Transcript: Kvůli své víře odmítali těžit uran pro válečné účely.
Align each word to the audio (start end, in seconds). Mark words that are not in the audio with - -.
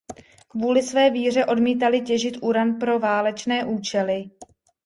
Kvůli 0.47 0.83
své 0.83 1.09
víře 1.11 1.45
odmítali 1.45 2.01
těžit 2.01 2.37
uran 2.43 2.75
pro 2.79 2.99
válečné 2.99 3.65
účely. 3.65 4.29